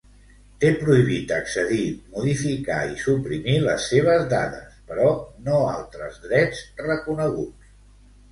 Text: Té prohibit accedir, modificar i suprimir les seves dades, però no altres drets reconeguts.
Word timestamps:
Té 0.61 0.69
prohibit 0.83 1.33
accedir, 1.35 1.81
modificar 2.13 2.77
i 2.93 2.95
suprimir 3.03 3.59
les 3.65 3.85
seves 3.91 4.25
dades, 4.33 4.79
però 4.93 5.11
no 5.49 5.61
altres 5.75 6.17
drets 6.27 6.65
reconeguts. 6.89 7.71